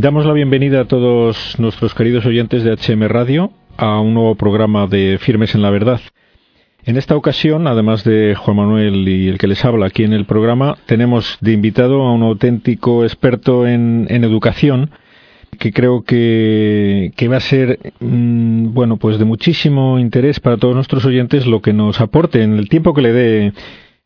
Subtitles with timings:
[0.00, 4.86] Damos la bienvenida a todos nuestros queridos oyentes de HM Radio a un nuevo programa
[4.86, 6.00] de Firmes en la Verdad.
[6.84, 10.24] En esta ocasión, además de Juan Manuel y el que les habla aquí en el
[10.24, 14.90] programa, tenemos de invitado a un auténtico experto en, educación
[15.58, 21.04] que creo que, va a ser mm, bueno pues de muchísimo interés para todos nuestros
[21.06, 23.52] oyentes lo que nos aporte en el tiempo que le dé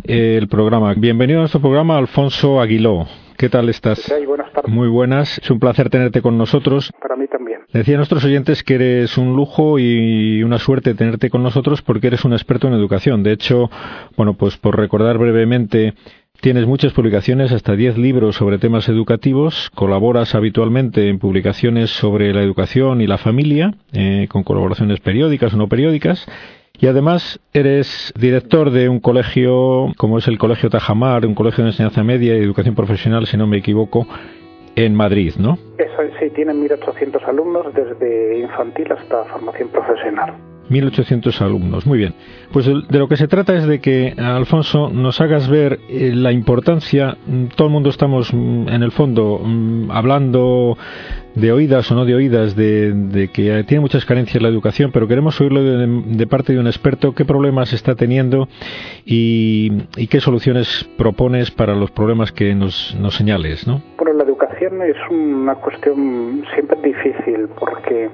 [0.04, 0.94] el programa.
[0.94, 3.06] Bienvenido a nuestro programa, Alfonso Aguiló.
[3.36, 4.12] ¿Qué tal estás?
[4.26, 4.72] buenas tardes.
[4.72, 5.38] Muy buenas.
[5.38, 6.92] Es un placer tenerte con nosotros.
[7.00, 7.60] Para mí también.
[7.72, 12.08] Decía a nuestros oyentes que eres un lujo y una suerte tenerte con nosotros porque
[12.08, 13.22] eres un experto en educación.
[13.22, 13.70] De hecho,
[14.16, 15.94] bueno, pues por recordar brevemente,
[16.42, 22.42] Tienes muchas publicaciones, hasta 10 libros sobre temas educativos, colaboras habitualmente en publicaciones sobre la
[22.42, 26.26] educación y la familia, eh, con colaboraciones periódicas o no periódicas,
[26.82, 31.70] y además eres director de un colegio como es el Colegio Tajamar, un colegio de
[31.70, 34.04] enseñanza media y educación profesional, si no me equivoco,
[34.74, 35.58] en Madrid, ¿no?
[35.78, 40.34] Eso sí, tienen 1.800 alumnos desde infantil hasta formación profesional.
[40.70, 41.86] 1.800 alumnos.
[41.86, 42.14] Muy bien.
[42.52, 46.32] Pues de lo que se trata es de que, Alfonso, nos hagas ver eh, la
[46.32, 47.16] importancia.
[47.26, 50.76] Mm, todo el mundo estamos, mm, en el fondo, mm, hablando
[51.34, 55.40] de oídas o no de oídas, de, que tiene muchas carencias la educación, pero queremos
[55.40, 58.48] oírlo de, parte de un experto qué problemas está teniendo
[59.06, 63.82] y, qué soluciones propones para los problemas que nos, nos señales, ¿no?
[63.96, 68.10] Bueno, la educación es una cuestión siempre difícil porque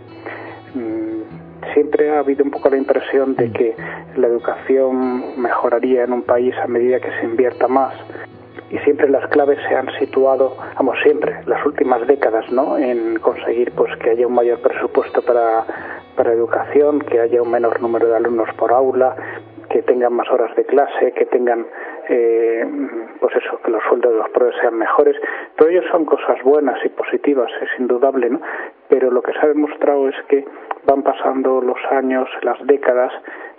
[1.74, 3.74] siempre ha habido un poco la impresión de que
[4.16, 7.94] la educación mejoraría en un país a medida que se invierta más
[8.70, 12.77] y siempre las claves se han situado, vamos, siempre, las últimas décadas, ¿no?
[12.77, 15.64] En conseguir pues que haya un mayor presupuesto para,
[16.16, 19.16] para educación, que haya un menor número de alumnos por aula,
[19.70, 21.66] que tengan más horas de clase, que tengan,
[22.08, 22.64] eh,
[23.20, 25.16] pues eso, que los sueldos de los profesores sean mejores.
[25.56, 28.40] Todo ello son cosas buenas y positivas, es indudable, ¿no?
[28.89, 30.45] Pero lo que se ha demostrado es que
[30.86, 33.12] van pasando los años, las décadas,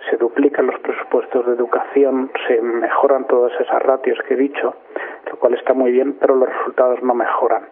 [0.08, 4.74] se duplican los presupuestos de educación, se mejoran todas esas ratios que he dicho,
[5.30, 7.64] lo cual está muy bien, pero los resultados no mejoran,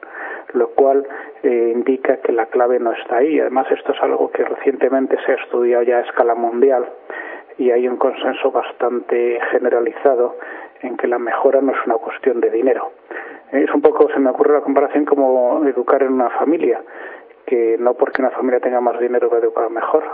[0.53, 1.07] lo cual
[1.43, 3.41] eh, indica que la clave no está ahí.
[3.41, 6.89] Además, esto es algo que recientemente se ha estudiado ya a escala mundial
[7.59, 10.37] y hay un consenso bastante generalizado
[10.83, 12.93] en que la mejora no es una cuestión de dinero.
[13.51, 16.81] Es un poco, se me ocurre la comparación como educar en una familia,
[17.49, 20.05] que no porque una familia tenga más dinero va a educar mejor.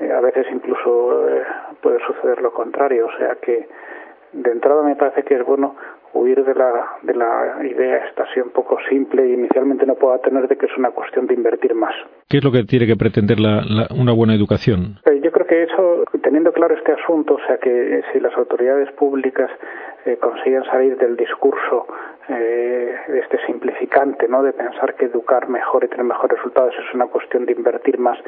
[0.00, 1.42] Eh, a veces incluso eh,
[1.80, 3.68] puede suceder lo contrario, o sea que
[4.32, 5.76] de entrada me parece que es bueno
[6.14, 10.18] huir de la, de la idea esta así un poco simple y inicialmente no pueda
[10.18, 11.94] tener de que es una cuestión de invertir más.
[12.28, 13.62] ¿Qué es lo que tiene que pretender la,
[13.94, 14.98] una buena educación?
[15.48, 19.50] Que eso, teniendo claro este asunto, o sea que si las autoridades públicas
[20.04, 21.86] eh, consiguen salir del discurso
[22.28, 24.42] eh, este simplificante, ¿no?
[24.42, 28.18] de pensar que educar mejor y tener mejores resultados es una cuestión de invertir más,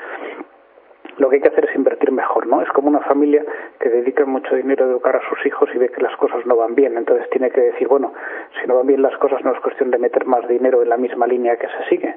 [1.19, 2.63] lo que hay que hacer es invertir mejor, ¿no?
[2.63, 3.45] Es como una familia
[3.79, 6.57] que dedica mucho dinero a educar a sus hijos y ve que las cosas no
[6.57, 8.15] van bien, entonces tiene que decir, bueno,
[8.59, 10.97] si no van bien las cosas no es cuestión de meter más dinero en la
[10.97, 12.17] misma línea que se sigue.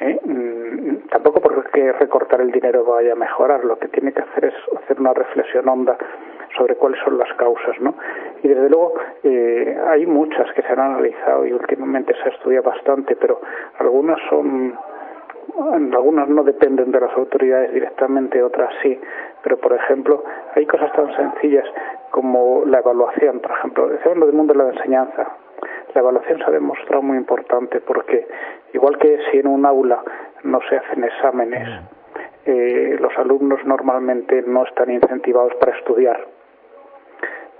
[0.00, 0.20] ¿Eh?
[0.24, 4.54] Mm, tampoco porque recortar el dinero vaya a mejorar, lo que tiene que hacer es
[4.82, 5.96] hacer una reflexión honda
[6.56, 7.94] sobre cuáles son las causas, ¿no?
[8.42, 12.70] Y desde luego eh, hay muchas que se han analizado y últimamente se ha estudiado
[12.70, 13.40] bastante, pero
[13.78, 14.78] algunas son
[15.58, 18.98] algunas no dependen de las autoridades directamente, otras sí,
[19.42, 20.24] pero por ejemplo
[20.54, 21.66] hay cosas tan sencillas
[22.10, 25.36] como la evaluación, por ejemplo, decíamos del mundo de la enseñanza.
[25.96, 28.28] La evaluación se ha demostrado muy importante porque
[28.74, 30.02] igual que si en un aula
[30.44, 31.66] no se hacen exámenes,
[32.44, 36.26] eh, los alumnos normalmente no están incentivados para estudiar.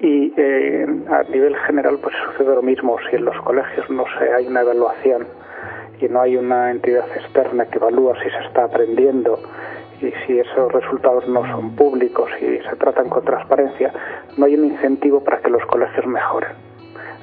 [0.00, 4.30] Y eh, a nivel general pues sucede lo mismo si en los colegios no se
[4.30, 5.26] hay una evaluación
[5.98, 9.38] y no hay una entidad externa que evalúa si se está aprendiendo
[10.03, 13.94] y si esos resultados no son públicos y se tratan con transparencia,
[14.36, 16.66] no hay un incentivo para que los colegios mejoren.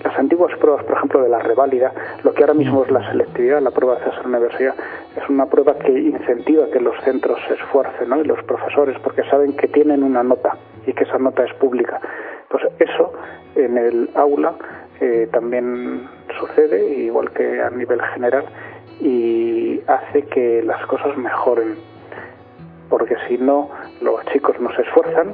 [0.03, 3.61] Las antiguas pruebas, por ejemplo, de la reválida, lo que ahora mismo es la selectividad,
[3.61, 4.75] la prueba de acceso a la universidad,
[5.15, 8.19] es una prueba que incentiva que los centros se esfuercen, ¿no?
[8.19, 12.01] Y los profesores, porque saben que tienen una nota y que esa nota es pública.
[12.49, 13.13] Pues eso
[13.55, 14.53] en el aula
[14.99, 16.07] eh, también
[16.39, 18.45] sucede, igual que a nivel general,
[18.99, 21.75] y hace que las cosas mejoren.
[22.89, 23.69] Porque si no,
[24.01, 25.33] los chicos no se esfuerzan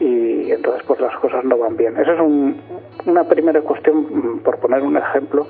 [0.00, 1.96] y entonces pues las cosas no van bien.
[1.96, 2.20] Esa es
[3.06, 5.46] una primera cuestión, por poner un ejemplo,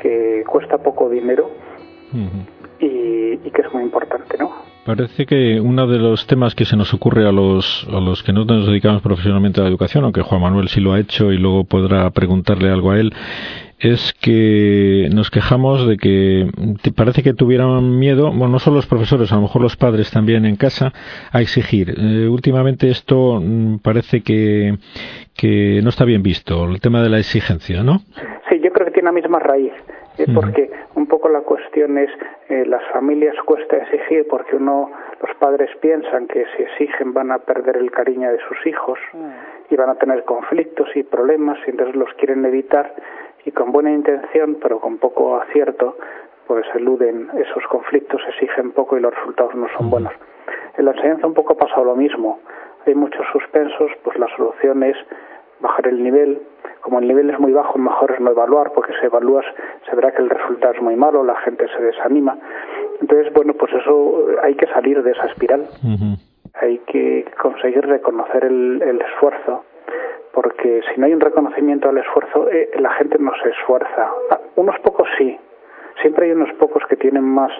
[0.00, 1.50] que cuesta poco dinero
[2.80, 4.66] y, y que es muy importante, ¿no?
[4.86, 8.32] Parece que uno de los temas que se nos ocurre a los, a los que
[8.32, 11.38] no nos dedicamos profesionalmente a la educación, aunque Juan Manuel sí lo ha hecho y
[11.38, 13.12] luego podrá preguntarle algo a él,
[13.78, 16.48] es que nos quejamos de que
[16.96, 20.46] parece que tuvieran miedo, bueno, no solo los profesores, a lo mejor los padres también
[20.46, 20.92] en casa,
[21.32, 21.90] a exigir.
[21.90, 24.74] Eh, últimamente esto mm, parece que,
[25.36, 27.98] que no está bien visto, el tema de la exigencia, ¿no?
[28.48, 29.72] Sí, yo creo que tiene la misma raíz.
[30.18, 32.08] Eh, porque un poco la cuestión es
[32.48, 34.90] eh, las familias cuesta exigir porque uno
[35.20, 39.74] los padres piensan que si exigen van a perder el cariño de sus hijos mm.
[39.74, 42.94] y van a tener conflictos y problemas y entonces los quieren evitar
[43.46, 45.96] y con buena intención pero con poco acierto
[46.46, 50.12] pues eluden esos conflictos exigen poco y los resultados no son buenos.
[50.76, 52.38] En la enseñanza un poco ha pasado lo mismo.
[52.86, 54.96] Hay muchos suspensos pues la solución es
[55.60, 56.40] bajar el nivel.
[56.80, 59.44] Como el nivel es muy bajo, mejor es no evaluar, porque si evalúas
[59.88, 62.36] se verá que el resultado es muy malo, la gente se desanima.
[63.00, 65.66] Entonces, bueno, pues eso hay que salir de esa espiral.
[66.54, 69.64] Hay que conseguir reconocer el, esfuerzo,
[70.32, 74.10] porque si no hay un reconocimiento al esfuerzo, eh, la gente no se esfuerza.
[74.30, 75.38] Ah, unos pocos sí,
[76.02, 77.52] siempre hay unos pocos que tienen más,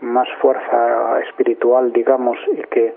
[0.00, 2.94] más fuerza espiritual, digamos, y que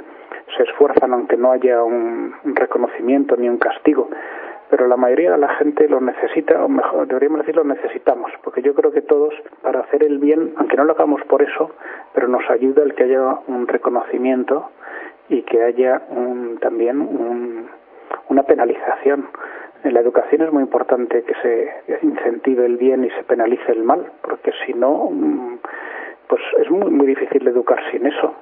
[0.58, 4.10] se esfuerzan aunque no haya un reconocimiento ni un castigo
[4.70, 8.62] pero la mayoría de la gente lo necesita, o mejor, deberíamos decir lo necesitamos, porque
[8.62, 9.34] yo creo que todos,
[9.64, 11.72] para hacer el bien, aunque no lo hagamos por eso,
[12.14, 14.70] pero nos ayuda el que haya un reconocimiento
[15.28, 16.02] y que haya
[16.62, 17.68] también
[18.30, 19.30] una penalización.
[19.84, 23.84] En la educación es muy importante que se incentive el bien y se penalice el
[23.84, 25.60] mal, porque si no, mm,
[26.28, 28.36] pues es muy, muy difícil educar sin eso.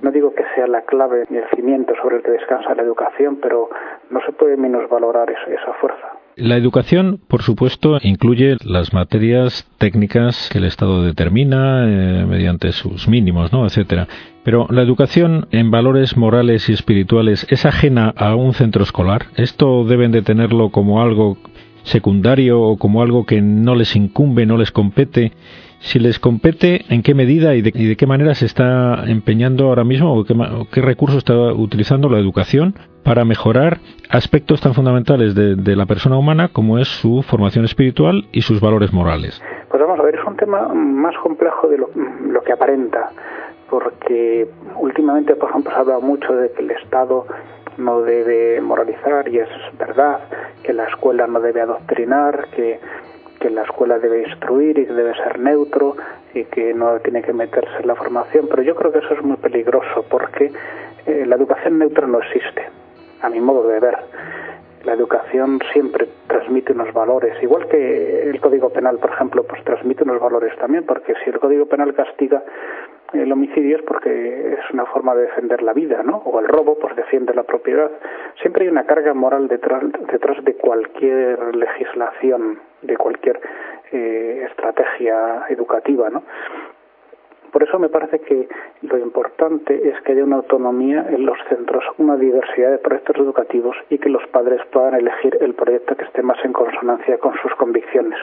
[0.00, 3.38] No digo que sea la clave ni el cimiento sobre el que descansa la educación,
[3.42, 3.68] pero
[4.10, 6.19] no se puede menos valorar esa fuerza.
[6.36, 13.08] La educación, por supuesto, incluye las materias técnicas que el Estado determina eh, mediante sus
[13.08, 13.66] mínimos, ¿no?
[13.66, 14.08] etcétera.
[14.42, 19.26] Pero la educación en valores morales y espirituales es ajena a un centro escolar.
[19.36, 21.36] Esto deben de tenerlo como algo
[21.82, 25.32] secundario o como algo que no les incumbe, no les compete
[25.80, 30.12] si les compete, en qué medida y de, qué manera se está empeñando ahora mismo
[30.12, 32.74] o qué, recursos está utilizando la educación
[33.04, 38.42] para mejorar aspectos tan fundamentales de, la persona humana como es su formación espiritual y
[38.42, 39.40] sus valores morales.
[39.68, 43.10] Pues vamos a ver, es un tema más complejo de lo, que aparenta,
[43.68, 47.26] porque últimamente, por ejemplo, se ha hablado mucho de que el Estado
[47.78, 49.48] no debe moralizar y es
[49.78, 50.20] verdad,
[50.62, 52.80] que la escuela no debe adoctrinar, que
[53.40, 55.96] que la escuela debe instruir y que debe ser neutro
[56.34, 59.22] y que no tiene que meterse en la formación, pero yo creo que eso es
[59.22, 60.52] muy peligroso porque
[61.06, 62.68] eh, la educación neutra no existe,
[63.22, 63.96] a mi modo de ver.
[64.84, 70.04] La educación siempre transmite unos valores, igual que el Código Penal, por ejemplo, pues transmite
[70.04, 72.42] unos valores también, porque si el Código Penal castiga
[73.12, 76.18] el homicidio es porque es una forma de defender la vida, ¿no?
[76.18, 77.90] O el robo, pues defiende la propiedad.
[78.40, 79.82] Siempre hay una carga moral detrás,
[80.12, 83.40] detrás de cualquier legislación, de cualquier
[83.92, 86.22] eh, estrategia educativa, ¿no?
[87.52, 88.48] Por eso me parece que
[88.82, 93.76] lo importante es que haya una autonomía en los centros, una diversidad de proyectos educativos
[93.88, 97.54] y que los padres puedan elegir el proyecto que esté más en consonancia con sus
[97.56, 98.18] convicciones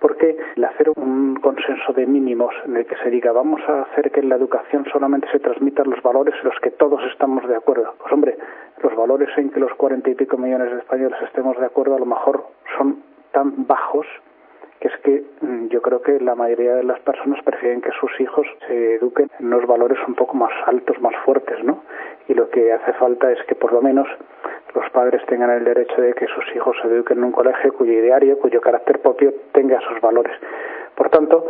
[0.00, 4.10] porque el hacer un consenso de mínimos en el que se diga vamos a hacer
[4.10, 7.56] que en la educación solamente se transmitan los valores en los que todos estamos de
[7.56, 7.94] acuerdo.
[7.98, 8.38] Pues hombre,
[8.82, 11.98] los valores en que los cuarenta y pico millones de españoles estemos de acuerdo a
[11.98, 12.44] lo mejor
[12.76, 13.02] son
[13.32, 14.06] tan bajos
[14.80, 18.10] que es que mm, yo creo que la mayoría de las personas prefieren que sus
[18.20, 21.82] hijos se eduquen en unos valores un poco más altos, más fuertes, ¿no?
[22.28, 24.06] Y lo que hace falta es que por lo menos
[24.74, 27.92] los padres tengan el derecho de que sus hijos se eduquen en un colegio cuyo
[27.92, 30.34] ideario, cuyo carácter propio tenga esos valores.
[30.94, 31.46] Por tanto,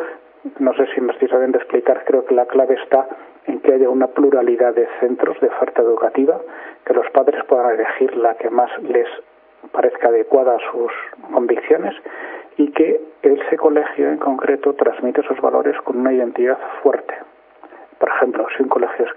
[0.58, 3.08] no sé si me estoy sabiendo explicar, creo que la clave está
[3.46, 6.40] en que haya una pluralidad de centros de oferta educativa,
[6.84, 9.08] que los padres puedan elegir la que más les
[9.72, 10.92] parezca adecuada a sus
[11.32, 11.94] convicciones
[12.58, 17.14] y que ese colegio en concreto transmite esos valores con una identidad fuerte.
[17.98, 19.12] Por ejemplo, si un colegio es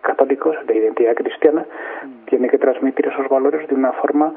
[0.00, 1.66] católicos de identidad cristiana,
[2.04, 2.26] mm.
[2.26, 4.32] tiene que transmitir esos valores de una forma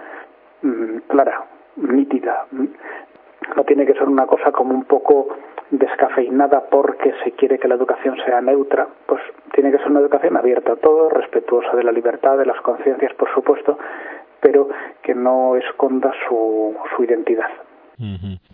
[0.63, 1.45] mm, clara,
[1.75, 2.45] nítida.
[2.51, 5.27] No tiene que ser una cosa como un poco
[5.69, 9.21] descafeinada porque se quiere que la educación sea neutra, pues
[9.53, 13.13] tiene que ser una educación abierta a todo, respetuosa de la libertad, de las conciencias,
[13.13, 13.77] por supuesto,
[14.39, 14.69] pero
[15.03, 17.49] que no esconda su, su identidad.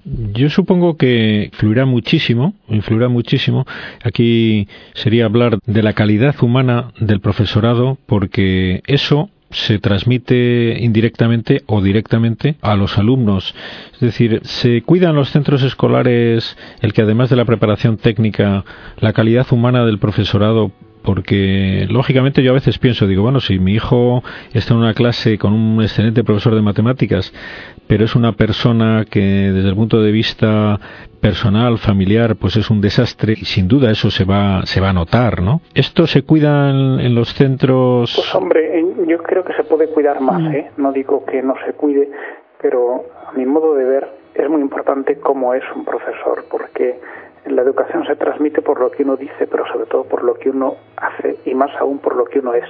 [0.05, 3.65] Yo supongo que influirá muchísimo, influirá muchísimo.
[4.03, 11.81] Aquí sería hablar de la calidad humana del profesorado, porque eso se transmite indirectamente o
[11.81, 13.53] directamente a los alumnos.
[13.93, 18.65] Es decir, se cuidan los centros escolares el que además de la preparación técnica,
[18.99, 20.71] la calidad humana del profesorado
[21.03, 25.37] porque lógicamente yo a veces pienso, digo, bueno, si mi hijo está en una clase
[25.37, 27.33] con un excelente profesor de matemáticas,
[27.87, 30.79] pero es una persona que desde el punto de vista
[31.19, 34.93] personal, familiar, pues es un desastre y sin duda eso se va, se va a
[34.93, 35.61] notar, ¿no?
[35.73, 38.13] ¿Esto se cuida en, los centros?
[38.15, 40.53] Pues hombre, yo creo que se puede cuidar más, mm.
[40.53, 40.71] ¿eh?
[40.77, 42.09] No digo que no se cuide,
[42.61, 46.99] pero a mi modo de ver es muy importante cómo es un profesor, porque
[47.45, 50.49] la educación se transmite por lo que uno dice, pero sobre todo por lo que
[50.49, 52.69] uno hace y más aún por lo que uno es.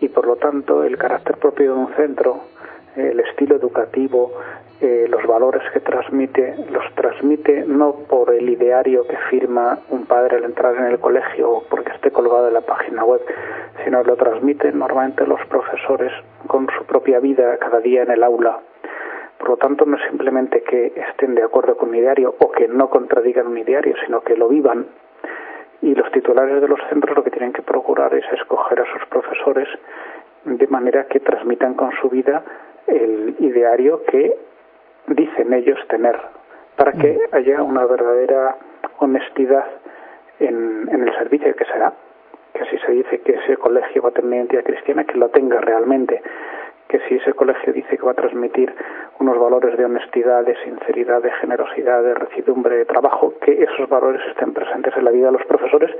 [0.00, 2.40] Y por lo tanto, el carácter propio de un centro,
[2.96, 4.32] el estilo educativo,
[4.80, 10.36] eh, los valores que transmite, los transmite no por el ideario que firma un padre
[10.36, 13.20] al entrar en el colegio o porque esté colgado en la página web,
[13.84, 16.12] sino lo transmiten normalmente los profesores
[16.46, 18.60] con su propia vida cada día en el aula
[19.38, 22.66] por lo tanto, no es simplemente que estén de acuerdo con un ideario o que
[22.66, 24.86] no contradigan un ideario, sino que lo vivan.
[25.80, 29.06] Y los titulares de los centros lo que tienen que procurar es escoger a sus
[29.08, 29.68] profesores
[30.44, 32.42] de manera que transmitan con su vida
[32.88, 34.36] el ideario que
[35.06, 36.18] dicen ellos tener,
[36.76, 37.34] para que mm.
[37.34, 38.56] haya una verdadera
[38.98, 39.66] honestidad
[40.40, 41.92] en, en el servicio que será,
[42.52, 45.60] que así se dice que ese colegio va a tener identidad cristiana, que lo tenga
[45.60, 46.22] realmente
[46.88, 48.74] que si ese colegio dice que va a transmitir
[49.20, 54.22] unos valores de honestidad, de sinceridad, de generosidad, de recidumbre, de trabajo, que esos valores
[54.28, 55.90] estén presentes en la vida de los profesores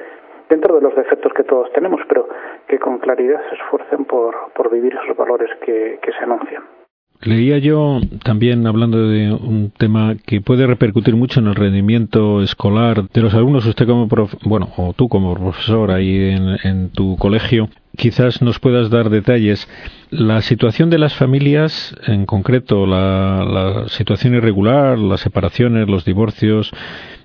[0.48, 2.28] dentro de los defectos que todos tenemos, pero
[2.66, 6.77] que con claridad se esfuercen por, por vivir esos valores que, que se anuncian.
[7.22, 13.08] Leía yo también hablando de un tema que puede repercutir mucho en el rendimiento escolar
[13.08, 13.66] de los alumnos.
[13.66, 14.08] Usted como
[14.44, 16.16] bueno o tú como profesor ahí
[16.62, 19.68] en, tu colegio, quizás nos puedas dar detalles.
[20.10, 26.70] La situación de las familias, en concreto la, situación irregular, las separaciones, los divorcios,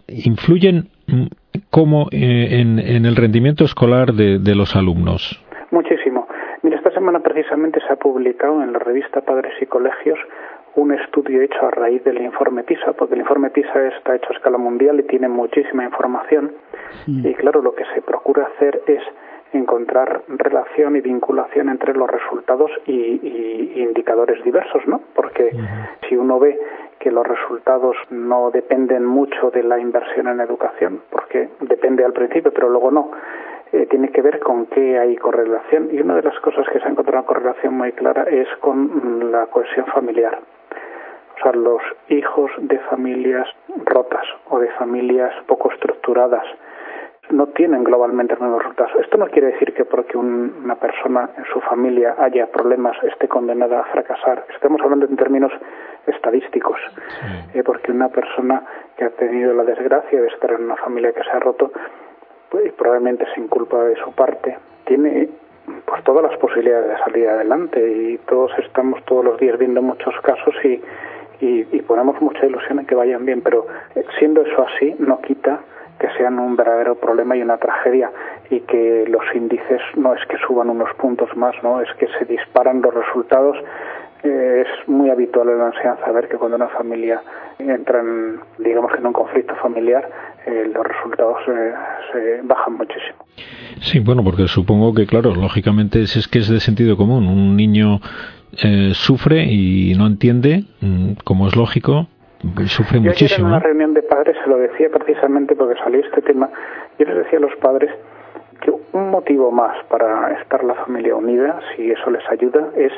[0.08, 1.26] influyen mm,
[1.70, 5.40] cómo eh, en, en, el rendimiento escolar de los alumnos.
[7.04, 10.18] Semana precisamente se ha publicado en la revista Padres y Colegios
[10.76, 14.36] un estudio hecho a raíz del informe PISA, porque el informe PISA está hecho a
[14.38, 16.54] escala mundial y tiene muchísima información.
[17.06, 19.04] Y claro, lo que se procura hacer es
[19.52, 25.02] encontrar relación y vinculación entre los resultados y, indicadores diversos, ¿no?
[25.14, 25.52] Porque
[26.08, 26.58] si uno ve
[27.00, 32.54] que los resultados no dependen mucho de la inversión en educación, porque depende al principio,
[32.54, 33.12] pero luego no,
[33.74, 35.90] eh, tiene que ver con qué hay correlación.
[35.92, 39.32] Y una de las cosas que se ha encontrado una correlación muy clara es con
[39.32, 40.40] la cohesión familiar.
[41.36, 43.48] O sea, los hijos de familias
[43.86, 46.46] rotas o de familias poco estructuradas,
[47.32, 48.92] no tienen globalmente los mismos resultados.
[49.00, 53.80] Esto no quiere decir que porque una persona en su familia haya problemas esté condenada
[53.80, 54.46] a fracasar.
[54.54, 55.52] Estamos hablando en términos
[56.06, 56.80] estadísticos,
[57.54, 58.64] eh, porque una persona
[58.98, 61.72] que ha tenido la desgracia de estar en una familia que se ha roto,
[62.54, 64.56] pues, probablemente sin culpa de su parte,
[64.86, 65.28] tiene
[65.86, 70.14] pues todas las posibilidades de salir adelante y todos estamos todos los días viendo muchos
[70.22, 70.80] casos y,
[71.44, 75.20] y, y ponemos mucha ilusión en que vayan bien, pero eh, siendo eso así no
[75.22, 75.62] quita
[76.00, 78.12] que sean un verdadero problema y una tragedia
[78.52, 82.26] y que los índices no es que suban unos puntos más, no es que se
[82.26, 83.58] disparan los resultados.
[84.24, 87.22] Eh, es muy habitual en la enseñanza ver que cuando una familia
[87.60, 90.10] entra en, digamos que en un conflicto familiar,
[90.46, 91.74] eh, los resultados eh,
[92.12, 93.26] se bajan muchísimo.
[93.82, 97.28] Sí, bueno, porque supongo que, claro, lógicamente es, es que es de sentido común.
[97.28, 98.00] Un niño
[98.94, 102.08] sufre y no entiende, mm, como es lógico,
[102.68, 103.48] sufre yo muchísimo.
[103.48, 106.50] en una reunión de padres se lo decía precisamente porque salió este tema.
[107.00, 107.92] Yo les decía a los padres
[108.62, 112.94] que un motivo más para estar la familia unida, si eso les ayuda, es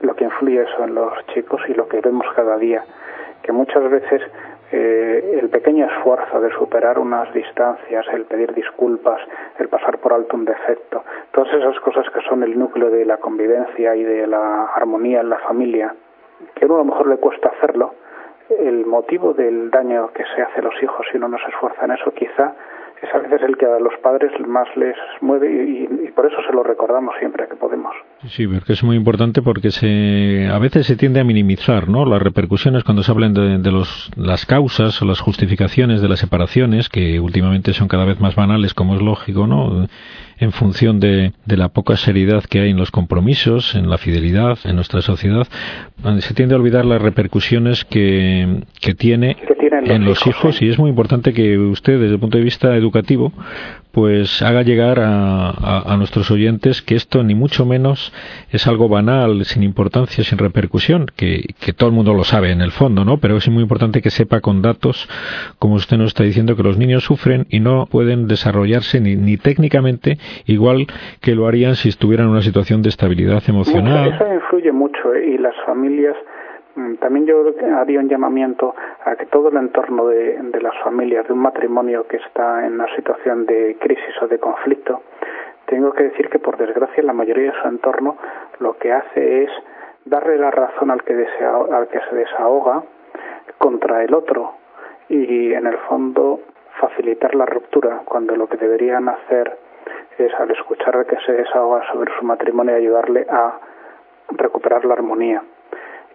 [0.00, 2.84] lo que influye eso en los chicos y lo que vemos cada día.
[3.42, 4.22] Que muchas veces
[4.72, 9.20] eh, el pequeño esfuerzo de superar unas distancias, el pedir disculpas,
[9.58, 11.02] el pasar por alto un defecto,
[11.32, 15.30] todas esas cosas que son el núcleo de la convivencia y de la armonía en
[15.30, 15.94] la familia,
[16.54, 17.94] que a uno a lo mejor le cuesta hacerlo,
[18.58, 21.84] el motivo del daño que se hace a los hijos si uno no se esfuerza
[21.84, 22.54] en eso quizá
[23.02, 26.52] es a veces el que a los padres más les mueve y, por eso se
[26.52, 27.94] lo recordamos siempre que podemos.
[28.28, 32.04] Sí, porque es muy importante porque se, a veces se tiende a minimizar ¿no?
[32.04, 36.18] las repercusiones cuando se hablan de, de los, las causas o las justificaciones de las
[36.18, 39.88] separaciones, que últimamente son cada vez más banales, como es lógico, ¿no?
[40.40, 44.58] en función de, de, la poca seriedad que hay en los compromisos, en la fidelidad,
[44.64, 45.46] en nuestra sociedad,
[46.20, 49.36] se tiende a olvidar las repercusiones que, que tiene
[49.84, 53.32] en los hijos, y es muy importante que usted, desde el punto de vista educativo,
[53.92, 55.50] pues haga llegar a,
[55.92, 58.09] a, nuestros oyentes que esto ni mucho menos
[58.50, 62.60] es algo banal, sin importancia, sin repercusión, que, que todo el mundo lo sabe en
[62.60, 63.18] el fondo, ¿no?
[63.18, 65.08] Pero es muy importante que sepa con datos,
[65.58, 69.36] como usted nos está diciendo, que los niños sufren y no pueden desarrollarse ni, ni
[69.36, 70.86] técnicamente igual
[71.20, 74.12] que lo harían si estuvieran en una situación de estabilidad emocional.
[74.14, 75.34] eso influye mucho ¿eh?
[75.34, 76.16] y las familias
[76.76, 77.44] mm, también yo
[77.76, 78.74] haría un llamamiento
[79.04, 82.74] a que todo el entorno de, de, las familias, de un matrimonio que está en
[82.74, 85.02] una situación de crisis o de conflicto,
[85.70, 88.16] tengo que decir que por desgracia la mayoría de su entorno
[88.58, 89.50] lo que hace es
[90.04, 92.82] darle la razón al que, desea, al que se desahoga
[93.56, 94.54] contra el otro
[95.08, 96.40] y en el fondo
[96.80, 99.58] facilitar la ruptura cuando lo que deberían hacer
[100.18, 103.60] es al escuchar al que se desahoga sobre su matrimonio ayudarle a
[104.30, 105.42] recuperar la armonía.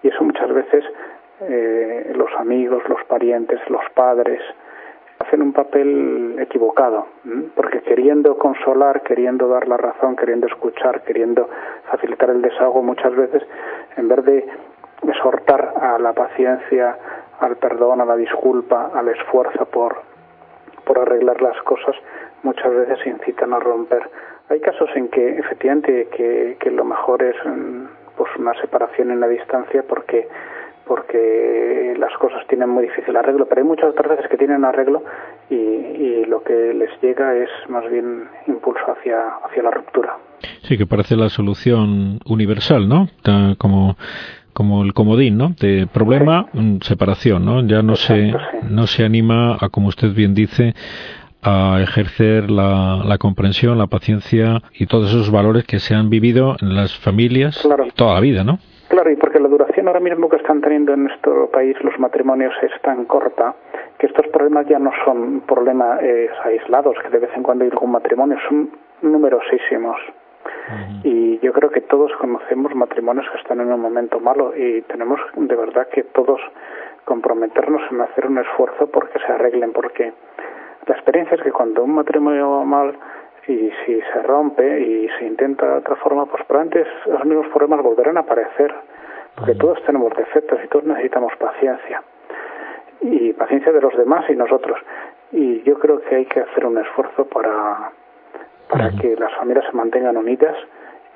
[0.04, 0.84] Y eso muchas veces
[1.42, 4.42] eh, los amigos, los parientes, los padres
[5.26, 7.08] hacen un papel equivocado,
[7.56, 11.50] porque queriendo consolar, queriendo dar la razón, queriendo escuchar, queriendo
[11.90, 13.44] facilitar el desahogo muchas veces,
[13.98, 14.48] en vez de
[15.08, 16.98] exhortar a la paciencia,
[17.40, 19.98] al perdón, a la disculpa, al esfuerzo por,
[20.86, 21.96] por arreglar las cosas,
[22.44, 24.10] muchas veces incitan a romper.
[24.50, 29.28] Hay casos en que efectivamente que, lo mejor es mm, pues una separación en la
[29.28, 30.28] distancia porque
[30.88, 35.04] porque las cosas tienen muy difícil arreglo, pero hay muchas otras veces que tienen arreglo
[35.50, 40.18] y, y, lo que les llega es más bien impulso hacia, hacia la ruptura.
[40.64, 43.08] Sí, que parece la solución universal, ¿no?
[43.58, 43.96] Como
[44.54, 45.54] como el comodín, ¿no?
[45.60, 47.68] De problema, mm, separación, ¿no?
[47.68, 48.34] Ya no se
[48.70, 50.74] no se anima a, como usted bien dice,
[51.44, 56.56] a ejercer la, la, comprensión, la paciencia y todos esos valores que se han vivido
[56.62, 58.60] en las familias toda la vida, ¿no?
[58.88, 62.54] Claro, y porque la duración ahora mismo que están teniendo en nuestro país los matrimonios
[62.62, 63.56] es tan corta
[63.98, 67.72] que estos problemas ya no son problemas eh, aislados, que de vez en cuando hay
[67.72, 68.70] algún matrimonio, son
[69.02, 69.98] numerosísimos.
[71.04, 75.20] Y yo creo que todos conocemos matrimonios que están en un momento malo y tenemos
[75.36, 76.40] de verdad que todos
[77.06, 80.14] comprometernos en hacer un esfuerzo porque se arreglen, porque
[80.88, 82.98] la experiencia es que cuando un matrimonio va mal
[83.48, 87.84] y si se rompe y se intenta de otra forma, pues antes los mismos problemas
[87.84, 88.74] volverán a aparecer,
[89.36, 92.04] porque todos tenemos defectos y todos necesitamos paciencia
[93.02, 94.78] y paciencia de los demás y nosotros.
[95.32, 97.92] Y yo creo que hay que hacer un esfuerzo para
[98.70, 100.56] para que las familias se mantengan unidas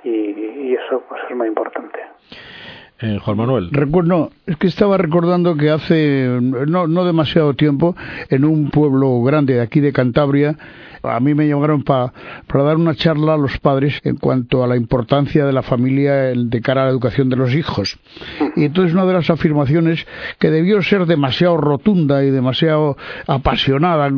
[0.03, 1.99] y, eso pues es muy importante.
[3.01, 3.69] Eh, Juan Manuel.
[3.71, 7.95] Recuerdo, es que estaba recordando que hace no, no demasiado tiempo,
[8.29, 10.55] en un pueblo grande de aquí de Cantabria,
[11.03, 12.12] a mí me llamaron para
[12.47, 16.62] dar una charla a los padres en cuanto a la importancia de la familia de
[16.62, 17.97] cara a la educación de los hijos.
[18.55, 20.05] Y entonces una de las afirmaciones
[20.38, 24.09] que debió ser demasiado rotunda y demasiado apasionada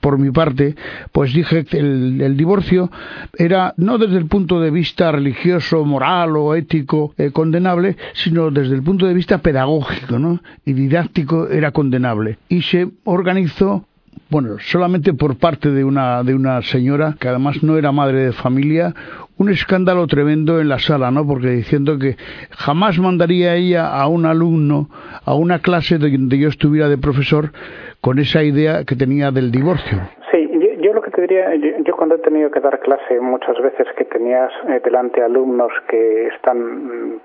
[0.00, 0.76] por mi parte,
[1.12, 2.90] pues dije que el, divorcio
[3.38, 8.74] era no desde el punto de vista religioso, moral o ético eh, condenable, sino desde
[8.74, 10.40] el punto de vista pedagógico ¿no?
[10.64, 12.38] y didáctico era condenable.
[12.48, 13.86] Y se organizó
[14.28, 18.32] bueno, solamente por parte de una, de una señora que además no era madre de
[18.32, 18.92] familia,
[19.38, 21.26] un escándalo tremendo en la sala, ¿no?
[21.26, 22.16] Porque diciendo que
[22.50, 24.88] jamás mandaría ella a un alumno
[25.24, 27.50] a una clase donde yo estuviera de profesor
[28.00, 29.98] con esa idea que tenía del divorcio.
[30.30, 30.48] Sí,
[30.80, 34.04] yo, lo que te diría, yo, cuando he tenido que dar clase muchas veces que
[34.04, 37.20] tenías eh, delante alumnos que están mm,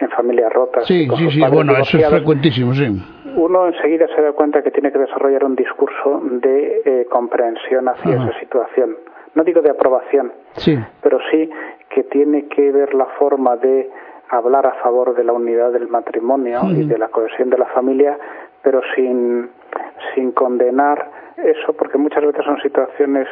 [0.00, 0.86] en familias rotas.
[0.86, 3.02] Sí, sí, sí, bueno, eso es frecuentísimo, sí
[3.36, 8.16] uno enseguida se da cuenta que tiene que desarrollar un discurso de eh, comprensión hacia
[8.16, 8.96] esa situación.
[9.34, 10.78] No digo de aprobación, sí.
[11.02, 11.50] pero sí
[11.90, 13.90] que tiene que ver la forma de
[14.30, 18.18] hablar a favor de la unidad del matrimonio y de la cohesión de la familia,
[18.62, 19.50] pero sin,
[20.14, 23.28] sin condenar eso, porque muchas veces son situaciones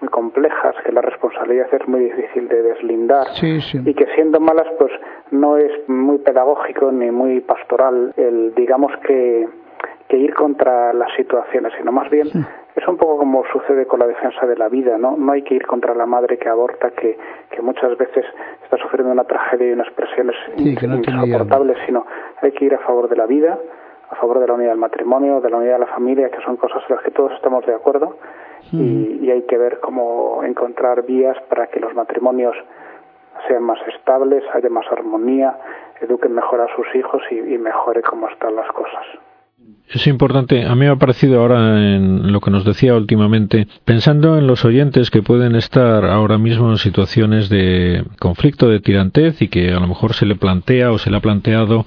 [0.00, 4.92] muy complejas que la responsabilidad es muy difícil de deslindar y que siendo malas pues
[5.30, 9.48] no es muy pedagógico ni muy pastoral el digamos que,
[10.08, 12.28] que ir contra las situaciones sino más bien
[12.76, 15.54] es un poco como sucede con la defensa de la vida no no hay que
[15.54, 17.18] ir contra la madre que aborta que,
[17.50, 18.24] que muchas veces
[18.64, 22.06] está sufriendo una tragedia y unas presiones insoportables sino
[22.40, 23.58] hay que ir a favor de la vida
[24.10, 26.56] a favor de la unidad del matrimonio, de la unidad de la familia, que son
[26.56, 28.16] cosas en las que todos estamos de acuerdo
[28.72, 32.54] y, hay que ver cómo encontrar vías para que los matrimonios
[33.46, 35.56] sean más estables, haya más armonía,
[36.00, 39.06] eduquen mejor a sus hijos y, y mejore cómo están las cosas.
[39.88, 44.38] Es importante, a mí me ha parecido ahora en lo que nos decía últimamente, pensando
[44.38, 49.48] en los oyentes que pueden estar ahora mismo en situaciones de conflicto, de tirantez y
[49.48, 51.86] que a lo mejor se le plantea o se le ha planteado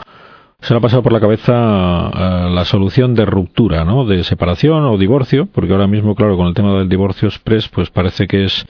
[0.63, 4.05] se le ha pasado por la cabeza eh, la solución de ruptura, ¿no?
[4.05, 7.89] De separación o divorcio, porque ahora mismo, claro, con el tema del divorcio express, pues
[7.89, 8.65] parece que es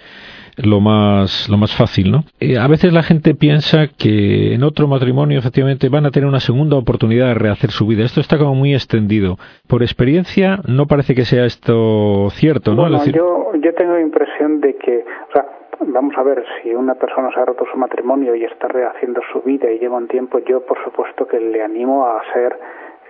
[0.57, 2.23] lo más, lo más fácil, ¿no?
[2.39, 6.39] Eh, a veces la gente piensa que en otro matrimonio efectivamente van a tener una
[6.39, 8.03] segunda oportunidad de rehacer su vida.
[8.03, 9.37] Esto está como muy extendido.
[9.67, 12.81] Por experiencia no parece que sea esto cierto, ¿no?
[12.81, 14.97] Bueno, yo, yo tengo la impresión de que,
[15.29, 15.45] o sea,
[15.87, 19.41] vamos a ver, si una persona se ha roto su matrimonio y está rehaciendo su
[19.41, 22.57] vida y lleva un tiempo, yo por supuesto que le animo a hacer,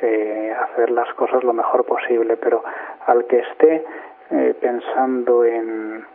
[0.02, 2.64] eh, hacer las cosas lo mejor posible, pero
[3.06, 3.86] al que esté
[4.32, 6.06] eh, pensando en,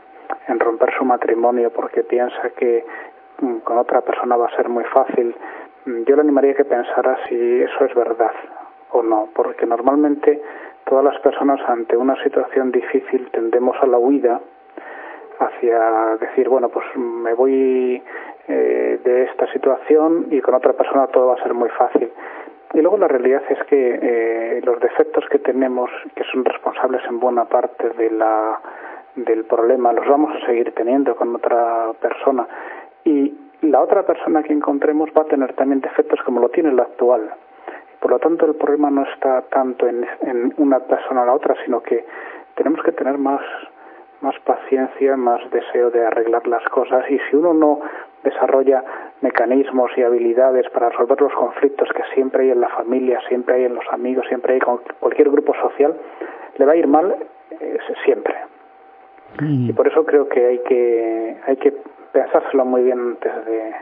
[0.49, 2.85] en romper su matrimonio porque piensa que
[3.41, 5.35] mm, con otra persona va a ser muy fácil,
[5.87, 8.33] mm, yo le animaría a que pensara si eso es verdad
[8.91, 10.41] o no, porque normalmente
[10.85, 14.41] todas las personas ante una situación difícil tendemos a la huida
[15.39, 18.03] hacia decir, bueno, pues me voy
[18.49, 22.11] eh, de esta situación y con otra persona todo va a ser muy fácil.
[22.75, 27.19] Y luego la realidad es que eh, los defectos que tenemos, que son responsables en
[27.19, 28.61] buena parte de la,
[29.17, 32.47] del problema, los vamos a seguir teniendo con otra persona.
[33.05, 36.83] Y la otra persona que encontremos va a tener también defectos como lo tiene la
[36.83, 37.31] actual.
[38.01, 41.57] Por lo tanto, el problema no está tanto en, en una persona o la otra,
[41.65, 42.05] sino que
[42.55, 43.41] tenemos que tener más
[44.21, 47.81] más paciencia, más deseo de arreglar las cosas y si uno no
[48.25, 48.85] desarrolla
[49.21, 53.65] mecanismos y habilidades para resolver los conflictos que siempre hay en la familia, siempre hay
[53.65, 55.95] en los amigos, siempre hay con cualquier grupo social,
[56.57, 57.15] le va a ir mal
[57.61, 58.35] eh, siempre.
[59.41, 59.71] Mm.
[59.71, 61.73] Y por eso creo que hay que hay que
[62.13, 63.73] pensárselo muy bien antes de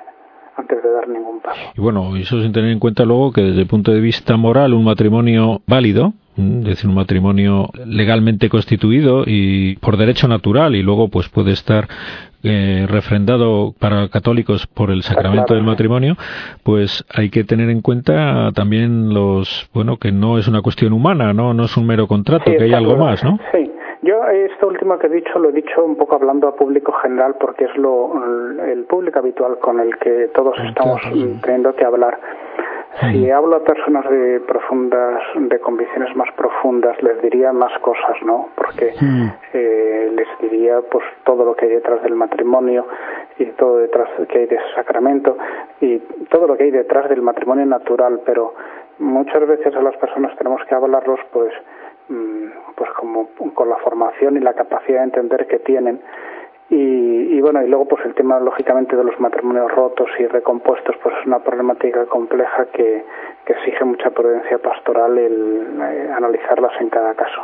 [0.57, 1.61] antes de dar ningún paso.
[1.77, 4.75] Y bueno, eso sin tener en cuenta luego que desde el punto de vista moral
[4.75, 11.09] un matrimonio válido es decir, un matrimonio legalmente constituido y por derecho natural y luego
[11.09, 11.89] pues puede estar
[12.43, 16.17] eh, refrendado para católicos por el sacramento del matrimonio,
[16.63, 21.33] pues hay que tener en cuenta también los, bueno, que no es una cuestión humana,
[21.33, 23.39] no, no es un mero contrato, que hay algo más, ¿no?
[23.53, 23.66] Sí.
[24.03, 27.37] Yo esto último que he dicho lo he dicho un poco hablando a público general
[27.41, 28.13] porque es lo
[28.65, 31.01] el público habitual con el que todos estamos
[31.43, 32.19] teniendo que hablar.
[33.01, 38.49] Si hablo a personas de profundas, de convicciones más profundas, les diría más cosas, ¿no?
[38.55, 38.95] Porque
[39.53, 42.87] eh, les diría, pues, todo lo que hay detrás del matrimonio
[43.39, 45.37] y todo detrás que hay de ese sacramento
[45.81, 45.99] y
[46.31, 48.55] todo lo que hay detrás del matrimonio natural, pero
[48.99, 51.53] muchas veces a las personas tenemos que hablarlos, pues,
[52.09, 56.01] pues como con la formación y la capacidad de entender que tienen
[56.69, 61.15] y, bueno, y luego pues el tema lógicamente de los matrimonios rotos y recompuestos pues
[61.21, 63.05] es una problemática compleja que,
[63.47, 67.43] exige mucha prudencia pastoral el eh, analizarlas en cada caso.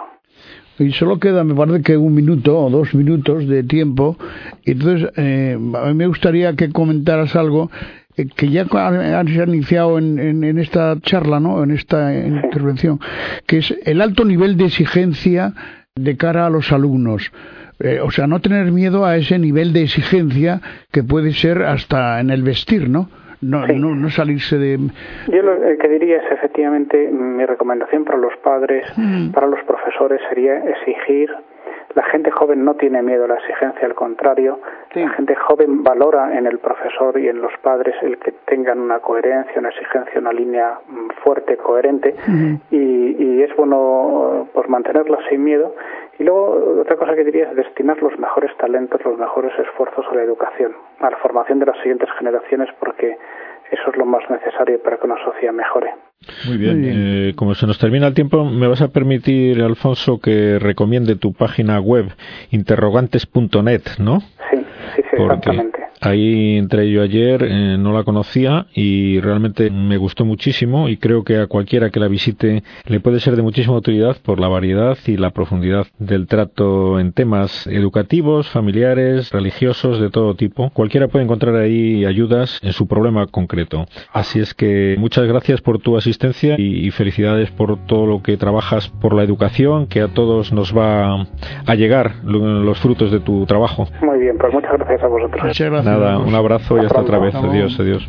[0.81, 4.16] Y solo queda, me parece que un minuto o dos minutos de tiempo.
[4.64, 7.70] Entonces, eh, a mí me gustaría que comentaras algo
[8.14, 11.62] que ya has iniciado en, en, en, esta charla, ¿no?
[11.62, 13.01] en esta intervención,
[13.46, 15.53] que es el alto nivel de exigencia
[15.94, 17.33] de cara a los alumnos.
[17.81, 20.61] Eh, o sea, no tener miedo a ese nivel de exigencia
[20.92, 23.09] que puede ser hasta en el vestir, ¿no?
[23.40, 24.79] No, no, no, salirse de...
[25.27, 29.31] Yo lo que diría es efectivamente mi recomendación para los padres, mm.
[29.31, 31.29] para los profesores sería exigir
[31.94, 34.61] la gente joven no tiene miedo a la exigencia, al contrario,
[34.94, 39.00] la gente joven valora en el profesor y en los padres el que tengan una
[39.00, 42.14] coherencia, una exigencia, una línea mm, fuerte, coherente,
[42.70, 45.74] y, y, es bueno pues mantenerla sin miedo.
[46.18, 50.14] Y luego otra cosa que diría es destinar los mejores talentos, los mejores esfuerzos a
[50.14, 53.16] la educación, a la formación de las siguientes generaciones, porque
[53.72, 55.94] eso es lo más necesario para que una sociedad mejore.
[56.46, 56.85] Muy bien.
[56.85, 61.32] Eh, como se nos termina el tiempo, ¿me vas a permitir, Alfonso, que recomiende tu
[61.32, 62.12] página web
[62.50, 64.20] interrogantes.net, ¿no?
[64.50, 64.58] Sí,
[64.94, 65.81] sí, sí exactamente.
[66.04, 71.22] Ahí entré yo ayer, eh, no la conocía y realmente me gustó muchísimo y creo
[71.22, 74.98] que a cualquiera que la visite le puede ser de muchísima utilidad por la variedad
[75.06, 80.70] y la profundidad del trato en temas educativos, familiares, religiosos, de todo tipo.
[80.70, 83.86] Cualquiera puede encontrar ahí ayudas en su problema concreto.
[84.12, 88.88] Así es que muchas gracias por tu asistencia y, felicidades por todo lo que trabajas
[88.88, 91.28] por la educación, que a todos nos va
[91.66, 93.86] a llegar los frutos de tu trabajo.
[94.02, 95.40] Muy bien, pues muchas gracias a vosotros.
[95.92, 97.35] Nada, un abrazo y hasta otra vez.
[97.35, 98.09] Adiós, adiós.